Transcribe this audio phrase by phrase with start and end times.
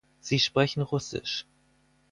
[0.19, 1.45] Sie sprechen Russisch.